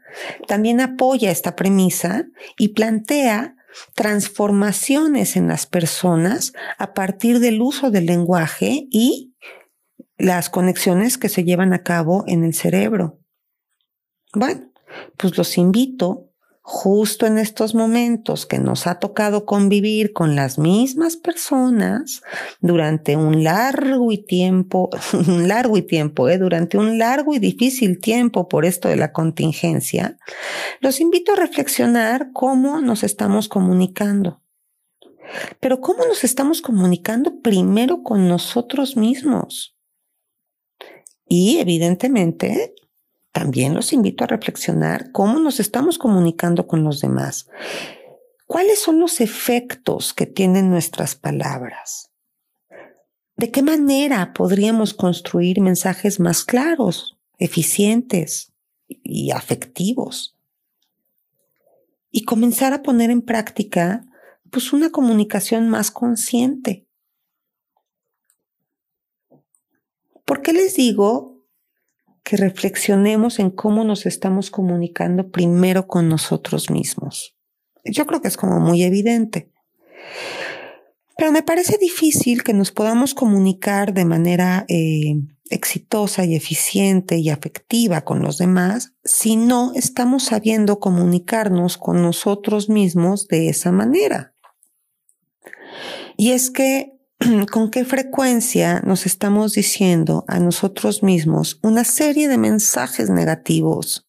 también 0.47 0.81
apoya 0.81 1.31
esta 1.31 1.57
premisa 1.57 2.27
y 2.57 2.69
plantea 2.69 3.57
transformaciones 3.95 5.37
en 5.37 5.49
las 5.49 5.67
personas 5.67 6.53
a 6.79 6.95
partir 6.95 7.41
del 7.41 7.61
uso 7.61 7.91
del 7.91 8.07
lenguaje 8.07 8.87
y 8.91 9.35
las 10.17 10.51
conexiones 10.51 11.19
que 11.19 11.29
se 11.29 11.45
llevan 11.45 11.73
a 11.73 11.83
cabo 11.83 12.25
en 12.27 12.45
el 12.45 12.55
cerebro. 12.55 13.19
Bueno, 14.33 14.73
pues 15.17 15.37
los 15.37 15.59
invito 15.59 16.31
justo 16.67 17.27
en 17.27 17.37
estos 17.37 17.75
momentos 17.75 18.47
que 18.47 18.59
nos 18.59 18.87
ha 18.87 18.99
tocado 18.99 19.45
convivir 19.45 20.15
con 20.15 20.35
las 20.35 20.59
mismas 20.59 21.19
personas 21.19 22.23
durante 22.61 23.17
un 23.17 23.45
largo 23.45 24.11
y 24.11 24.25
tiempo, 24.25 24.89
un 25.13 25.47
largo 25.47 25.77
y 25.77 25.83
tiempo, 25.83 26.27
¿eh? 26.31 26.39
durante 26.39 26.79
un 26.79 26.99
largo 26.99 27.35
y 27.35 27.39
difícil 27.39 28.01
tiempo 28.01 28.49
por 28.49 28.65
esto 28.65 28.89
de 28.89 28.97
la 28.97 29.13
contingencia, 29.13 30.17
los 30.81 31.03
invito 31.03 31.33
a 31.33 31.37
reflexionar 31.37 32.31
cómo 32.33 32.81
nos 32.81 33.05
estamos 33.05 33.49
comunicando. 33.49 34.41
Pero 35.61 35.83
cómo 35.83 36.07
nos 36.07 36.25
estamos 36.25 36.63
comunicando 36.63 37.41
primero 37.43 38.03
con 38.03 38.27
nosotros 38.27 38.97
mismos. 38.97 39.77
Y 41.27 41.59
evidentemente 41.59 42.75
también 43.35 43.75
los 43.75 43.93
invito 43.93 44.23
a 44.23 44.29
reflexionar 44.29 45.11
cómo 45.11 45.41
nos 45.41 45.59
estamos 45.59 45.99
comunicando 45.99 46.69
con 46.69 46.85
los 46.85 47.01
demás. 47.01 47.49
¿Cuáles 48.47 48.81
son 48.81 49.01
los 49.01 49.21
efectos 49.21 50.15
que 50.15 50.25
tienen 50.25 50.71
nuestras 50.71 51.17
palabras? 51.17 52.13
¿De 53.37 53.51
qué 53.51 53.61
manera 53.61 54.33
podríamos 54.35 54.95
construir 54.95 55.61
mensajes 55.61 56.21
más 56.21 56.45
claros, 56.45 57.19
eficientes 57.37 58.53
y 58.87 59.33
afectivos? 59.33 60.37
Y 62.13 62.23
comenzar 62.23 62.73
a 62.73 62.85
poner 62.85 63.11
en 63.11 63.21
práctica 63.21 64.07
pues 64.53 64.73
una 64.73 64.91
comunicación 64.91 65.69
más 65.69 65.91
consciente. 65.91 66.87
¿Por 70.25 70.41
qué 70.41 70.53
les 70.53 70.77
digo 70.77 71.34
que 72.25 72.37
reflexionemos 72.39 73.39
en 73.39 73.51
cómo 73.51 73.85
nos 73.85 74.07
estamos 74.07 74.51
comunicando 74.51 75.31
primero 75.31 75.87
con 75.87 76.09
nosotros 76.09 76.71
mismos. 76.71 77.37
Yo 77.85 78.07
creo 78.07 78.23
que 78.23 78.29
es 78.29 78.39
como 78.39 78.61
muy 78.61 78.83
evidente. 78.83 79.53
Pero 81.17 81.31
me 81.31 81.43
parece 81.43 81.77
difícil 81.79 82.43
que 82.43 82.55
nos 82.55 82.73
podamos 82.73 83.15
comunicar 83.15 83.93
de 83.93 84.07
manera 84.07 84.65
eh, 84.69 85.15
exitosa 85.51 86.25
y 86.25 86.35
eficiente 86.35 87.19
y 87.19 87.29
afectiva 87.29 88.01
con 88.01 88.23
los 88.23 88.39
demás 88.39 88.95
si 89.05 89.37
no 89.37 89.73
estamos 89.75 90.25
sabiendo 90.25 90.81
comunicarnos 90.81 91.77
con 91.77 92.03
nosotros 92.03 92.69
mismos 92.69 93.29
de 93.29 93.51
esa 93.51 93.71
manera. 93.71 94.35
Y 96.17 96.33
es 96.33 96.51
que 96.51 96.94
con 97.51 97.71
qué 97.71 97.85
frecuencia 97.85 98.81
nos 98.81 99.07
estamos 99.07 99.53
diciendo 99.53 100.25
a 100.29 100.39
nosotros 100.39 101.03
mismos 101.03 101.59
una 101.63 101.85
serie 101.85 102.29
de 102.29 102.39
mensajes 102.39 103.11
negativos 103.11 104.07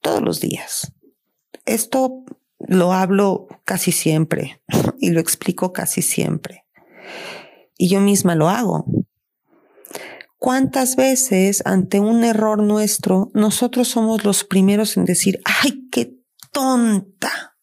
todos 0.00 0.22
los 0.22 0.40
días. 0.40 0.92
Esto 1.64 2.24
lo 2.58 2.92
hablo 2.92 3.48
casi 3.64 3.92
siempre 3.92 4.62
y 5.00 5.10
lo 5.10 5.20
explico 5.20 5.72
casi 5.72 6.02
siempre. 6.02 6.64
Y 7.76 7.88
yo 7.88 8.00
misma 8.00 8.34
lo 8.34 8.48
hago. 8.48 8.86
¿Cuántas 10.38 10.96
veces 10.96 11.62
ante 11.64 11.98
un 11.98 12.22
error 12.24 12.62
nuestro 12.62 13.30
nosotros 13.34 13.88
somos 13.88 14.24
los 14.24 14.44
primeros 14.44 14.96
en 14.96 15.04
decir, 15.04 15.40
ay, 15.44 15.88
qué 15.90 16.14
tonta? 16.52 17.56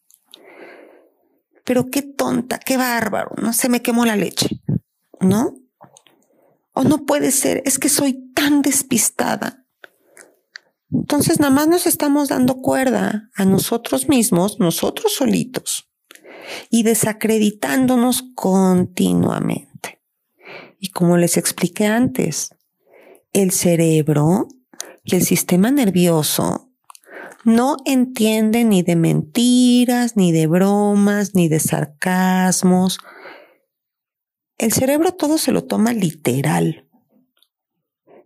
Pero 1.64 1.88
qué 1.90 2.02
tonta, 2.02 2.58
qué 2.58 2.76
bárbaro, 2.76 3.30
no 3.40 3.52
se 3.52 3.68
me 3.68 3.80
quemó 3.80 4.04
la 4.04 4.16
leche. 4.16 4.60
¿No? 5.24 5.54
O 6.72 6.84
no 6.84 7.04
puede 7.04 7.30
ser, 7.30 7.62
es 7.64 7.78
que 7.78 7.88
soy 7.88 8.30
tan 8.34 8.62
despistada. 8.62 9.64
Entonces 10.92 11.40
nada 11.40 11.52
más 11.52 11.68
nos 11.68 11.86
estamos 11.86 12.28
dando 12.28 12.56
cuerda 12.56 13.30
a 13.34 13.44
nosotros 13.44 14.08
mismos, 14.08 14.60
nosotros 14.60 15.14
solitos, 15.14 15.90
y 16.70 16.82
desacreditándonos 16.82 18.24
continuamente. 18.34 20.00
Y 20.78 20.90
como 20.90 21.16
les 21.16 21.36
expliqué 21.36 21.86
antes, 21.86 22.50
el 23.32 23.50
cerebro 23.50 24.48
y 25.02 25.16
el 25.16 25.22
sistema 25.22 25.70
nervioso 25.70 26.70
no 27.44 27.76
entienden 27.84 28.70
ni 28.70 28.82
de 28.82 28.96
mentiras, 28.96 30.16
ni 30.16 30.32
de 30.32 30.46
bromas, 30.46 31.34
ni 31.34 31.48
de 31.48 31.60
sarcasmos, 31.60 32.98
el 34.58 34.72
cerebro 34.72 35.12
todo 35.12 35.38
se 35.38 35.52
lo 35.52 35.64
toma 35.64 35.92
literal. 35.92 36.88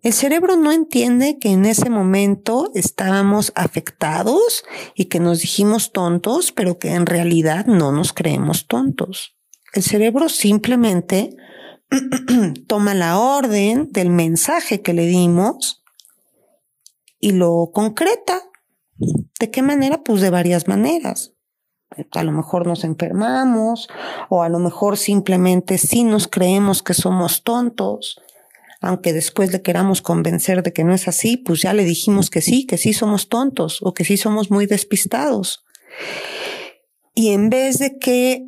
El 0.02 0.12
cerebro 0.12 0.56
no 0.56 0.70
entiende 0.70 1.38
que 1.38 1.50
en 1.50 1.66
ese 1.66 1.90
momento 1.90 2.70
estábamos 2.74 3.52
afectados 3.56 4.64
y 4.94 5.06
que 5.06 5.18
nos 5.18 5.40
dijimos 5.40 5.92
tontos, 5.92 6.52
pero 6.52 6.78
que 6.78 6.94
en 6.94 7.06
realidad 7.06 7.66
no 7.66 7.90
nos 7.90 8.12
creemos 8.12 8.68
tontos. 8.68 9.36
El 9.72 9.82
cerebro 9.82 10.28
simplemente 10.28 11.36
toma 12.68 12.94
la 12.94 13.18
orden 13.18 13.90
del 13.90 14.10
mensaje 14.10 14.82
que 14.82 14.92
le 14.92 15.06
dimos 15.06 15.82
y 17.18 17.32
lo 17.32 17.70
concreta. 17.72 18.42
¿De 19.40 19.50
qué 19.50 19.62
manera? 19.62 20.04
Pues 20.04 20.20
de 20.20 20.30
varias 20.30 20.68
maneras 20.68 21.32
a 22.12 22.22
lo 22.22 22.32
mejor 22.32 22.66
nos 22.66 22.84
enfermamos 22.84 23.88
o 24.28 24.42
a 24.42 24.48
lo 24.48 24.58
mejor 24.58 24.96
simplemente 24.96 25.78
sí 25.78 26.04
nos 26.04 26.28
creemos 26.28 26.82
que 26.82 26.94
somos 26.94 27.42
tontos, 27.42 28.20
aunque 28.80 29.12
después 29.12 29.52
le 29.52 29.62
queramos 29.62 30.02
convencer 30.02 30.62
de 30.62 30.72
que 30.72 30.84
no 30.84 30.94
es 30.94 31.08
así, 31.08 31.36
pues 31.36 31.60
ya 31.62 31.72
le 31.72 31.84
dijimos 31.84 32.30
que 32.30 32.40
sí, 32.40 32.66
que 32.66 32.78
sí 32.78 32.92
somos 32.92 33.28
tontos 33.28 33.80
o 33.82 33.94
que 33.94 34.04
sí 34.04 34.16
somos 34.16 34.50
muy 34.50 34.66
despistados. 34.66 35.64
Y 37.14 37.30
en 37.30 37.50
vez 37.50 37.78
de 37.78 37.98
que 37.98 38.44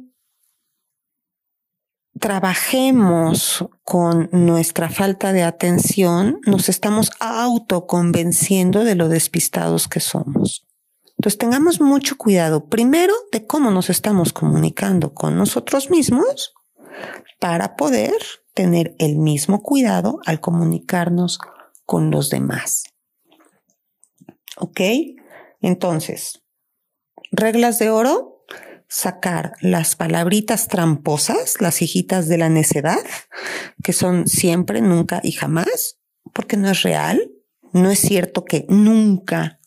trabajemos 2.20 3.64
con 3.82 4.28
nuestra 4.30 4.90
falta 4.90 5.32
de 5.32 5.42
atención, 5.42 6.40
nos 6.46 6.68
estamos 6.68 7.10
autoconvenciendo 7.18 8.84
de 8.84 8.94
lo 8.94 9.08
despistados 9.08 9.88
que 9.88 10.00
somos. 10.00 10.69
Entonces 11.20 11.36
tengamos 11.36 11.82
mucho 11.82 12.16
cuidado, 12.16 12.64
primero, 12.70 13.12
de 13.30 13.46
cómo 13.46 13.70
nos 13.70 13.90
estamos 13.90 14.32
comunicando 14.32 15.12
con 15.12 15.36
nosotros 15.36 15.90
mismos 15.90 16.54
para 17.38 17.76
poder 17.76 18.14
tener 18.54 18.94
el 18.98 19.18
mismo 19.18 19.62
cuidado 19.62 20.20
al 20.24 20.40
comunicarnos 20.40 21.38
con 21.84 22.10
los 22.10 22.30
demás. 22.30 22.84
¿Ok? 24.56 24.80
Entonces, 25.60 26.42
reglas 27.30 27.78
de 27.78 27.90
oro, 27.90 28.46
sacar 28.88 29.52
las 29.60 29.96
palabritas 29.96 30.68
tramposas, 30.68 31.60
las 31.60 31.82
hijitas 31.82 32.28
de 32.28 32.38
la 32.38 32.48
necedad, 32.48 33.04
que 33.84 33.92
son 33.92 34.26
siempre, 34.26 34.80
nunca 34.80 35.20
y 35.22 35.32
jamás, 35.32 35.98
porque 36.32 36.56
no 36.56 36.70
es 36.70 36.82
real. 36.82 37.30
No 37.74 37.90
es 37.90 38.00
cierto 38.00 38.46
que 38.46 38.64
nunca 38.70 39.59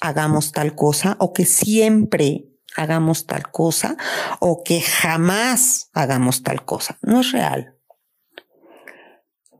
hagamos 0.00 0.52
tal 0.52 0.74
cosa 0.74 1.16
o 1.20 1.32
que 1.32 1.44
siempre 1.44 2.48
hagamos 2.76 3.26
tal 3.26 3.50
cosa 3.50 3.96
o 4.40 4.62
que 4.62 4.80
jamás 4.80 5.90
hagamos 5.92 6.42
tal 6.42 6.64
cosa. 6.64 6.98
No 7.02 7.20
es 7.20 7.32
real. 7.32 7.76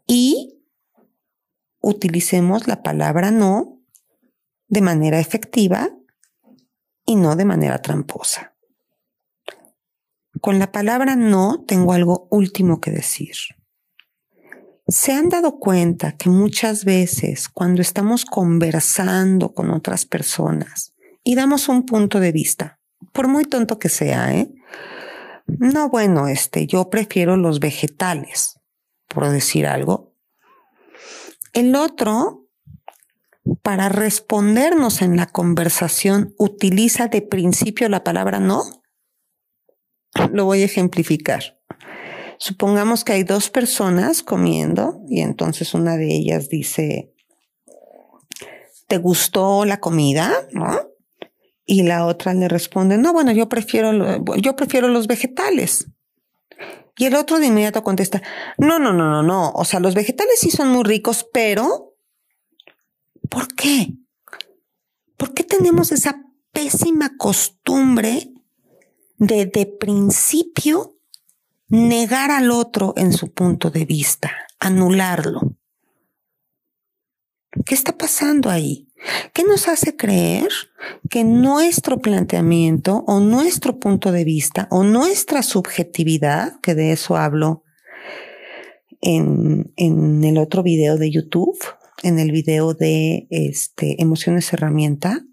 Y 0.06 0.62
utilicemos 1.80 2.66
la 2.66 2.82
palabra 2.82 3.30
no 3.30 3.82
de 4.68 4.80
manera 4.80 5.18
efectiva 5.18 5.90
y 7.04 7.16
no 7.16 7.36
de 7.36 7.44
manera 7.44 7.80
tramposa. 7.80 8.54
Con 10.40 10.58
la 10.58 10.70
palabra 10.70 11.16
no 11.16 11.64
tengo 11.66 11.92
algo 11.92 12.28
último 12.30 12.80
que 12.80 12.90
decir. 12.90 13.36
¿Se 14.90 15.12
han 15.12 15.28
dado 15.28 15.58
cuenta 15.58 16.16
que 16.16 16.30
muchas 16.30 16.86
veces 16.86 17.50
cuando 17.50 17.82
estamos 17.82 18.24
conversando 18.24 19.52
con 19.52 19.70
otras 19.70 20.06
personas 20.06 20.94
y 21.22 21.34
damos 21.34 21.68
un 21.68 21.84
punto 21.84 22.20
de 22.20 22.32
vista, 22.32 22.80
por 23.12 23.28
muy 23.28 23.44
tonto 23.44 23.78
que 23.78 23.90
sea, 23.90 24.34
¿eh? 24.34 24.50
No, 25.46 25.90
bueno, 25.90 26.26
este, 26.26 26.66
yo 26.66 26.88
prefiero 26.88 27.36
los 27.36 27.60
vegetales, 27.60 28.60
por 29.08 29.28
decir 29.28 29.66
algo. 29.66 30.14
El 31.52 31.76
otro, 31.76 32.46
para 33.60 33.90
respondernos 33.90 35.02
en 35.02 35.18
la 35.18 35.26
conversación, 35.26 36.34
utiliza 36.38 37.08
de 37.08 37.20
principio 37.20 37.90
la 37.90 38.04
palabra 38.04 38.40
no. 38.40 38.62
Lo 40.32 40.46
voy 40.46 40.62
a 40.62 40.64
ejemplificar. 40.64 41.57
Supongamos 42.38 43.04
que 43.04 43.12
hay 43.12 43.24
dos 43.24 43.50
personas 43.50 44.22
comiendo 44.22 45.00
y 45.08 45.20
entonces 45.20 45.74
una 45.74 45.96
de 45.96 46.06
ellas 46.14 46.48
dice, 46.48 47.12
¿te 48.86 48.98
gustó 48.98 49.64
la 49.64 49.80
comida? 49.80 50.46
¿No? 50.52 50.80
Y 51.66 51.82
la 51.82 52.06
otra 52.06 52.34
le 52.34 52.48
responde, 52.48 52.96
no, 52.96 53.12
bueno, 53.12 53.32
yo 53.32 53.48
prefiero, 53.48 54.24
yo 54.36 54.54
prefiero 54.54 54.88
los 54.88 55.08
vegetales. 55.08 55.88
Y 56.96 57.06
el 57.06 57.16
otro 57.16 57.40
de 57.40 57.46
inmediato 57.46 57.82
contesta, 57.82 58.22
no, 58.56 58.78
no, 58.78 58.92
no, 58.92 59.10
no, 59.10 59.22
no. 59.22 59.50
O 59.50 59.64
sea, 59.64 59.80
los 59.80 59.94
vegetales 59.94 60.38
sí 60.38 60.50
son 60.50 60.68
muy 60.68 60.84
ricos, 60.84 61.26
pero 61.32 61.96
¿por 63.28 63.48
qué? 63.54 63.94
¿Por 65.16 65.34
qué 65.34 65.42
tenemos 65.42 65.90
esa 65.90 66.22
pésima 66.52 67.16
costumbre 67.16 68.32
de 69.16 69.46
de 69.46 69.66
principio 69.66 70.97
negar 71.68 72.30
al 72.30 72.50
otro 72.50 72.94
en 72.96 73.12
su 73.12 73.32
punto 73.32 73.70
de 73.70 73.84
vista, 73.84 74.32
anularlo. 74.58 75.56
¿Qué 77.64 77.74
está 77.74 77.96
pasando 77.96 78.50
ahí? 78.50 78.88
¿Qué 79.32 79.44
nos 79.44 79.68
hace 79.68 79.96
creer 79.96 80.48
que 81.08 81.24
nuestro 81.24 81.98
planteamiento 81.98 83.04
o 83.06 83.20
nuestro 83.20 83.78
punto 83.78 84.12
de 84.12 84.24
vista 84.24 84.66
o 84.70 84.82
nuestra 84.82 85.42
subjetividad, 85.42 86.60
que 86.60 86.74
de 86.74 86.92
eso 86.92 87.16
hablo 87.16 87.62
en, 89.00 89.72
en 89.76 90.24
el 90.24 90.38
otro 90.38 90.62
video 90.62 90.96
de 90.96 91.10
YouTube, 91.10 91.58
en 92.02 92.18
el 92.18 92.32
video 92.32 92.74
de 92.74 93.26
este, 93.30 94.00
emociones 94.02 94.52
herramienta, 94.52 95.24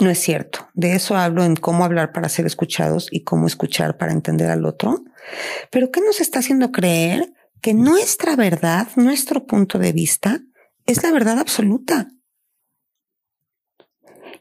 no 0.00 0.10
es 0.10 0.18
cierto. 0.18 0.68
De 0.74 0.94
eso 0.94 1.16
hablo 1.16 1.44
en 1.44 1.56
cómo 1.56 1.84
hablar 1.84 2.12
para 2.12 2.28
ser 2.28 2.46
escuchados 2.46 3.08
y 3.10 3.22
cómo 3.22 3.46
escuchar 3.46 3.96
para 3.96 4.12
entender 4.12 4.50
al 4.50 4.64
otro. 4.64 5.04
Pero 5.70 5.90
¿qué 5.90 6.00
nos 6.00 6.20
está 6.20 6.40
haciendo 6.40 6.72
creer 6.72 7.32
que 7.60 7.74
nuestra 7.74 8.36
verdad, 8.36 8.88
nuestro 8.96 9.46
punto 9.46 9.78
de 9.78 9.92
vista, 9.92 10.40
es 10.86 11.02
la 11.02 11.12
verdad 11.12 11.38
absoluta? 11.38 12.08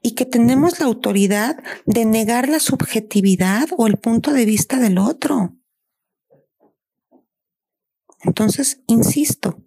Y 0.02 0.16
que 0.16 0.26
tenemos 0.26 0.80
la 0.80 0.88
autoridad 0.88 1.64
de 1.86 2.04
negar 2.06 2.50
la 2.50 2.60
subjetividad 2.60 3.70
o 3.78 3.88
el 3.88 3.98
punto 3.98 4.34
de 4.34 4.46
vista 4.46 4.80
del 4.80 4.98
otro. 4.98 5.56
Entonces, 8.22 8.82
insisto, 8.88 9.64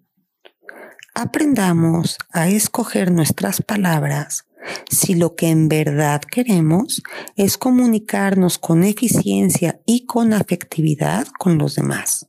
aprendamos 1.15 2.17
a 2.31 2.49
escoger 2.49 3.11
nuestras 3.11 3.61
palabras 3.61 4.47
si 4.89 5.15
lo 5.15 5.35
que 5.35 5.49
en 5.49 5.67
verdad 5.69 6.21
queremos 6.21 7.01
es 7.35 7.57
comunicarnos 7.57 8.57
con 8.57 8.83
eficiencia 8.83 9.81
y 9.85 10.05
con 10.05 10.33
afectividad 10.33 11.27
con 11.39 11.57
los 11.57 11.75
demás. 11.75 12.27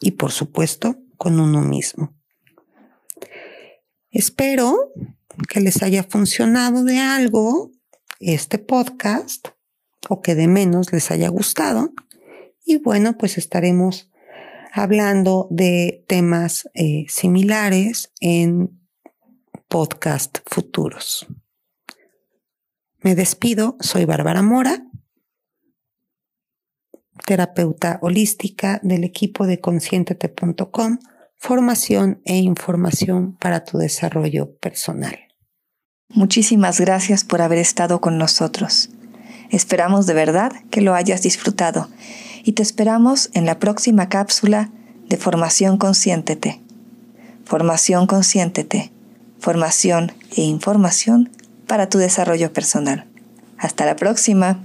Y 0.00 0.12
por 0.12 0.32
supuesto, 0.32 0.96
con 1.16 1.38
uno 1.38 1.60
mismo. 1.62 2.14
Espero 4.10 4.92
que 5.48 5.60
les 5.60 5.82
haya 5.82 6.02
funcionado 6.02 6.84
de 6.84 6.98
algo 6.98 7.70
este 8.20 8.58
podcast 8.58 9.48
o 10.08 10.20
que 10.20 10.34
de 10.34 10.48
menos 10.48 10.92
les 10.92 11.10
haya 11.10 11.28
gustado. 11.28 11.92
Y 12.64 12.78
bueno, 12.78 13.16
pues 13.16 13.38
estaremos 13.38 14.10
hablando 14.72 15.48
de 15.50 16.04
temas 16.08 16.68
eh, 16.74 17.04
similares 17.08 18.12
en 18.20 18.80
podcast 19.68 20.38
futuros. 20.46 21.26
Me 23.02 23.16
despido, 23.16 23.76
soy 23.80 24.04
Bárbara 24.04 24.42
Mora, 24.42 24.84
terapeuta 27.26 27.98
holística 28.00 28.78
del 28.84 29.02
equipo 29.02 29.44
de 29.44 29.58
conscientete.com, 29.58 30.98
formación 31.36 32.20
e 32.24 32.36
información 32.36 33.36
para 33.38 33.64
tu 33.64 33.78
desarrollo 33.78 34.54
personal. 34.58 35.18
Muchísimas 36.10 36.80
gracias 36.80 37.24
por 37.24 37.42
haber 37.42 37.58
estado 37.58 38.00
con 38.00 38.18
nosotros. 38.18 38.90
Esperamos 39.50 40.06
de 40.06 40.14
verdad 40.14 40.52
que 40.70 40.80
lo 40.80 40.94
hayas 40.94 41.22
disfrutado 41.22 41.88
y 42.44 42.52
te 42.52 42.62
esperamos 42.62 43.30
en 43.34 43.46
la 43.46 43.58
próxima 43.58 44.08
cápsula 44.08 44.70
de 45.08 45.16
Formación 45.16 45.76
Consciéntete. 45.76 46.60
Formación 47.44 48.06
Consciéntete, 48.06 48.92
formación 49.40 50.12
e 50.36 50.42
información 50.42 51.30
para 51.72 51.88
tu 51.88 51.96
desarrollo 51.96 52.52
personal. 52.52 53.06
Hasta 53.56 53.86
la 53.86 53.96
próxima. 53.96 54.60